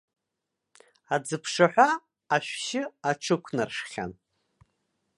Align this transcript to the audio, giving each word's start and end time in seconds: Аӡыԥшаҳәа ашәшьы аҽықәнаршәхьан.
Аӡыԥшаҳәа 1.13 1.89
ашәшьы 2.35 2.81
аҽықәнаршәхьан. 3.09 4.11